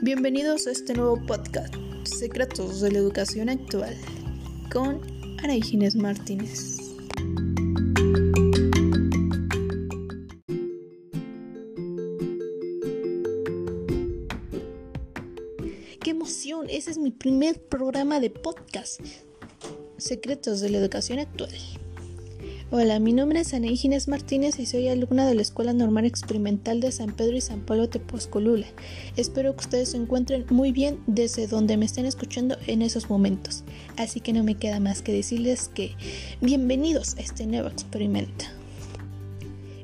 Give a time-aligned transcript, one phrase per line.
[0.00, 3.96] Bienvenidos a este nuevo podcast, Secretos de la Educación Actual,
[4.72, 5.00] con
[5.42, 5.54] Ana
[5.96, 6.76] Martínez.
[16.00, 16.70] ¡Qué emoción!
[16.70, 19.00] Ese es mi primer programa de podcast,
[19.96, 21.50] Secretos de la Educación Actual.
[22.70, 26.82] Hola, mi nombre es Ana Ginés Martínez y soy alumna de la Escuela Normal Experimental
[26.82, 28.66] de San Pedro y San Pablo Tepozcolula.
[29.16, 33.64] Espero que ustedes se encuentren muy bien desde donde me estén escuchando en esos momentos.
[33.96, 35.94] Así que no me queda más que decirles que
[36.42, 38.44] bienvenidos a este nuevo experimento.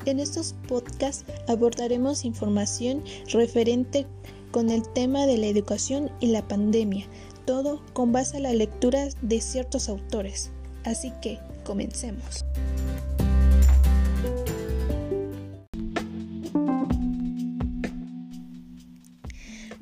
[0.05, 4.07] En estos podcasts abordaremos información referente
[4.51, 7.07] con el tema de la educación y la pandemia,
[7.47, 10.51] todo con base a la lectura de ciertos autores.
[10.85, 12.45] Así que comencemos.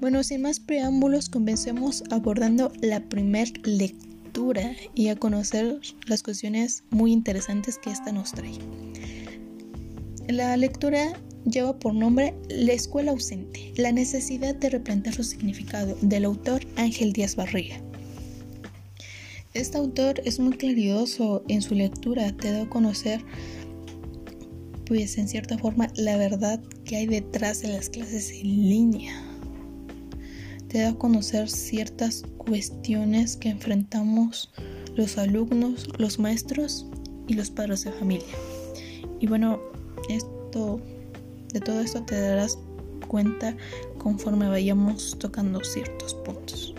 [0.02, 7.12] Bueno, sin más preámbulos, comencemos abordando la primer lectura y a conocer las cuestiones muy
[7.12, 8.58] interesantes que esta nos trae.
[10.28, 11.12] La lectura
[11.44, 17.12] lleva por nombre La escuela ausente, la necesidad de replantear su significado, del autor Ángel
[17.12, 17.80] Díaz Barriga.
[19.54, 23.24] Este autor es muy claridoso en su lectura, te da a conocer,
[24.86, 29.32] pues en cierta forma, la verdad que hay detrás de las clases en línea
[30.72, 34.50] te da a conocer ciertas cuestiones que enfrentamos
[34.96, 36.86] los alumnos, los maestros
[37.28, 38.34] y los padres de familia.
[39.20, 39.60] Y bueno,
[40.08, 40.80] esto
[41.52, 42.58] de todo esto te darás
[43.06, 43.54] cuenta
[43.98, 46.74] conforme vayamos tocando ciertos puntos.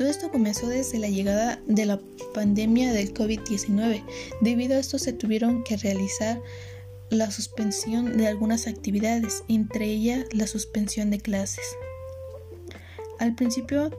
[0.00, 2.00] Todo esto comenzó desde la llegada de la
[2.32, 4.02] pandemia del COVID-19.
[4.40, 6.40] Debido a esto se tuvieron que realizar
[7.10, 11.66] la suspensión de algunas actividades, entre ellas la suspensión de clases.
[13.18, 13.90] Al principio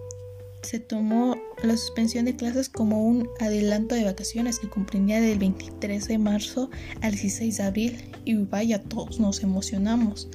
[0.63, 6.07] se tomó la suspensión de clases como un adelanto de vacaciones que comprendía del 23
[6.07, 10.29] de marzo al 16 de abril y vaya, todos nos emocionamos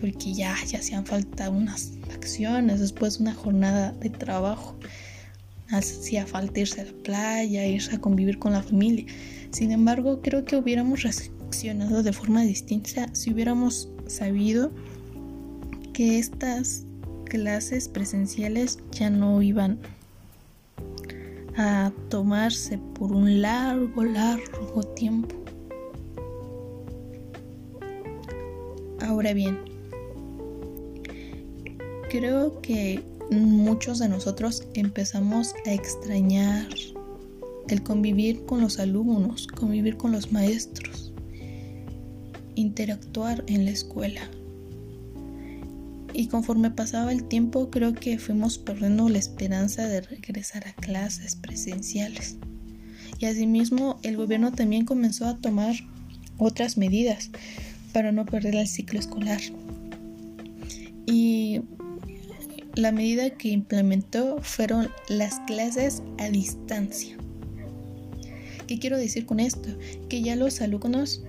[0.00, 4.76] porque ya, ya hacían falta unas acciones después de una jornada de trabajo.
[5.70, 9.06] Hacía falta irse a la playa, irse a convivir con la familia.
[9.50, 11.02] Sin embargo, creo que hubiéramos
[12.04, 14.72] de forma distinta si hubiéramos sabido
[15.92, 16.84] que estas
[17.24, 19.78] clases presenciales ya no iban
[21.56, 25.34] a tomarse por un largo, largo tiempo.
[29.00, 29.58] Ahora bien,
[32.08, 36.68] creo que muchos de nosotros empezamos a extrañar
[37.68, 41.12] el convivir con los alumnos, convivir con los maestros
[42.54, 44.30] interactuar en la escuela.
[46.14, 51.36] Y conforme pasaba el tiempo creo que fuimos perdiendo la esperanza de regresar a clases
[51.36, 52.36] presenciales.
[53.18, 55.74] Y asimismo el gobierno también comenzó a tomar
[56.38, 57.30] otras medidas
[57.92, 59.40] para no perder el ciclo escolar.
[61.06, 61.41] Y
[62.74, 67.16] la medida que implementó fueron las clases a distancia.
[68.66, 69.68] ¿Qué quiero decir con esto?
[70.08, 71.22] Que ya los alumnos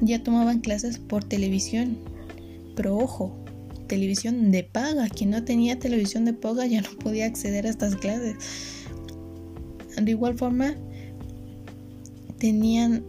[0.00, 1.98] ya tomaban clases por televisión.
[2.76, 3.36] Pero ojo,
[3.86, 5.08] televisión de paga.
[5.08, 8.36] Quien no tenía televisión de paga ya no podía acceder a estas clases.
[10.00, 10.74] De igual forma,
[12.38, 13.04] tenían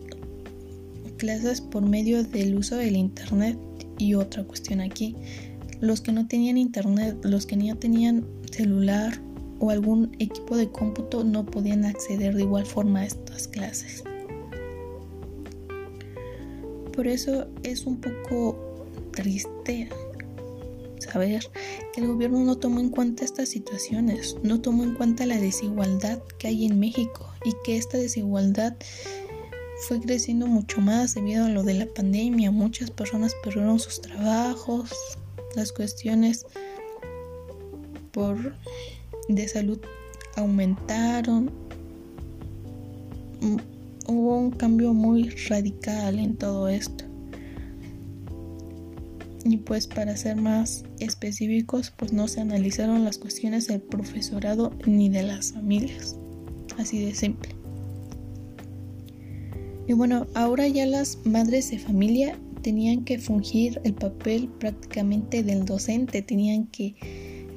[1.18, 3.58] clases por medio del uso del internet.
[3.98, 5.16] Y otra cuestión aquí,
[5.82, 9.20] los que no tenían internet, los que no tenían celular
[9.60, 14.04] o algún equipo de cómputo no podían acceder de igual forma a estas clases.
[16.96, 19.90] Por eso es un poco triste
[21.00, 21.42] saber
[21.94, 26.22] que el gobierno no tomó en cuenta estas situaciones, no tomó en cuenta la desigualdad
[26.38, 28.76] que hay en México y que esta desigualdad
[29.88, 32.52] fue creciendo mucho más debido a lo de la pandemia.
[32.52, 34.92] Muchas personas perdieron sus trabajos,
[35.56, 36.46] las cuestiones
[38.12, 38.56] por
[39.30, 39.80] de salud
[40.36, 41.52] aumentaron
[44.08, 47.06] hubo un cambio muy radical en todo esto.
[49.44, 55.10] Y pues para ser más específicos, pues no se analizaron las cuestiones del profesorado ni
[55.10, 56.16] de las familias.
[56.78, 57.50] Así de simple.
[59.88, 65.66] Y bueno, ahora ya las madres de familia tenían que fungir el papel prácticamente del
[65.66, 66.96] docente, tenían que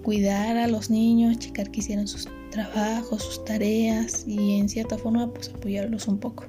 [0.03, 5.33] cuidar a los niños, checar que hicieran sus trabajos, sus tareas y en cierta forma
[5.33, 6.45] pues apoyarlos un poco.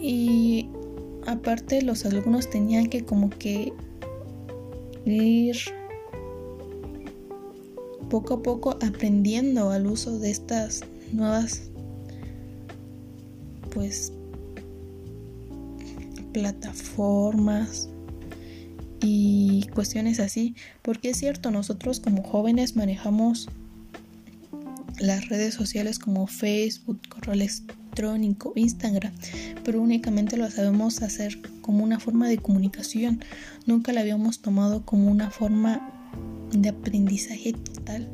[0.00, 0.68] Y
[1.26, 3.72] aparte los alumnos tenían que como que
[5.06, 5.56] ir
[8.10, 10.82] poco a poco aprendiendo al uso de estas
[11.12, 11.70] nuevas
[13.72, 14.12] pues
[16.32, 17.88] plataformas
[19.00, 23.48] y cuestiones así, porque es cierto, nosotros como jóvenes manejamos
[24.98, 29.12] las redes sociales como Facebook, correo electrónico, Instagram,
[29.64, 33.22] pero únicamente lo sabemos hacer como una forma de comunicación,
[33.66, 35.88] nunca la habíamos tomado como una forma
[36.52, 38.08] de aprendizaje total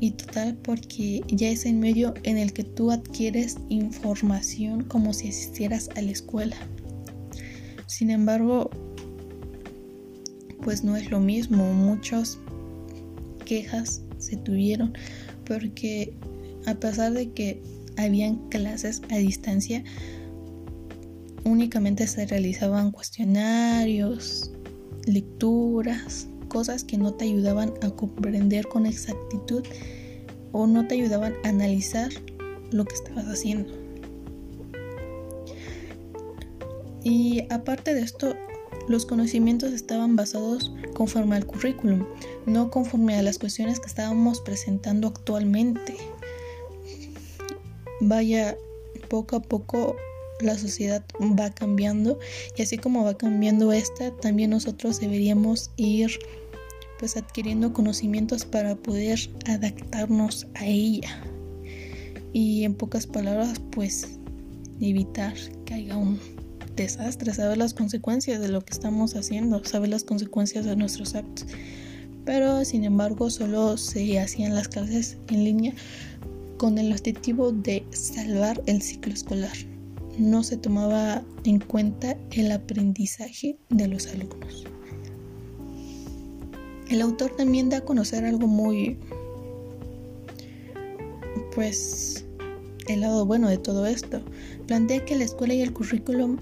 [0.00, 5.28] y total porque ya es el medio en el que tú adquieres información como si
[5.28, 6.56] asistieras a la escuela.
[7.86, 8.70] Sin embargo,
[10.62, 11.72] pues no es lo mismo.
[11.72, 12.38] Muchas
[13.44, 14.92] quejas se tuvieron
[15.44, 16.12] porque
[16.66, 17.62] a pesar de que
[17.96, 19.84] habían clases a distancia,
[21.44, 24.50] únicamente se realizaban cuestionarios,
[25.06, 29.62] lecturas, cosas que no te ayudaban a comprender con exactitud
[30.52, 32.10] o no te ayudaban a analizar
[32.72, 33.85] lo que estabas haciendo.
[37.06, 38.34] Y aparte de esto,
[38.88, 42.04] los conocimientos estaban basados conforme al currículum,
[42.46, 45.96] no conforme a las cuestiones que estábamos presentando actualmente.
[48.00, 48.56] Vaya,
[49.08, 49.94] poco a poco
[50.40, 52.18] la sociedad va cambiando
[52.56, 56.10] y así como va cambiando esta, también nosotros deberíamos ir
[56.98, 61.22] pues adquiriendo conocimientos para poder adaptarnos a ella.
[62.32, 64.18] Y en pocas palabras, pues
[64.80, 66.18] evitar que haya un
[66.76, 71.46] desastre, saber las consecuencias de lo que estamos haciendo, saber las consecuencias de nuestros actos.
[72.24, 75.74] Pero sin embargo solo se hacían las clases en línea
[76.58, 79.56] con el objetivo de salvar el ciclo escolar.
[80.18, 84.64] No se tomaba en cuenta el aprendizaje de los alumnos.
[86.88, 88.98] El autor también da a conocer algo muy,
[91.54, 92.24] pues,
[92.88, 94.22] el lado bueno de todo esto.
[94.66, 96.38] Plantea que la escuela y el currículum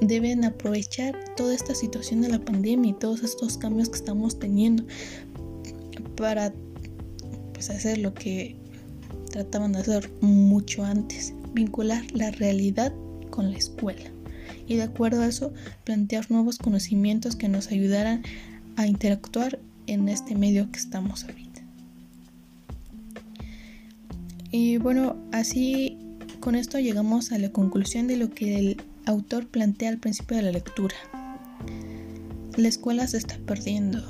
[0.00, 4.84] deben aprovechar toda esta situación de la pandemia y todos estos cambios que estamos teniendo
[6.16, 6.52] para
[7.52, 8.56] pues, hacer lo que
[9.30, 12.92] trataban de hacer mucho antes, vincular la realidad
[13.30, 14.10] con la escuela
[14.66, 15.52] y de acuerdo a eso
[15.84, 18.22] plantear nuevos conocimientos que nos ayudaran
[18.76, 21.62] a interactuar en este medio que estamos ahorita.
[24.50, 25.98] Y bueno, así
[26.40, 30.44] con esto llegamos a la conclusión de lo que el autor plantea al principio de
[30.44, 30.94] la lectura.
[32.56, 34.02] La escuela se está perdiendo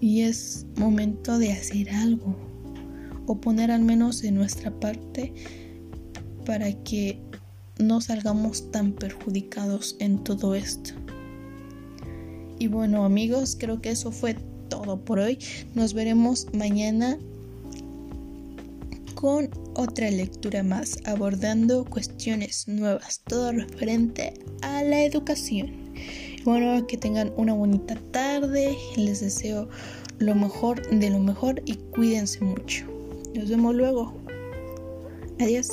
[0.00, 2.36] y es momento de hacer algo
[3.26, 5.32] o poner al menos de nuestra parte
[6.44, 7.20] para que
[7.78, 10.94] no salgamos tan perjudicados en todo esto.
[12.58, 14.36] Y bueno amigos, creo que eso fue
[14.68, 15.38] todo por hoy.
[15.74, 17.18] Nos veremos mañana
[19.76, 25.92] otra lectura más, abordando cuestiones nuevas, todo referente a la educación.
[26.44, 29.68] Bueno, que tengan una bonita tarde, les deseo
[30.18, 32.86] lo mejor de lo mejor y cuídense mucho.
[33.34, 34.14] Nos vemos luego.
[35.40, 35.68] Adiós.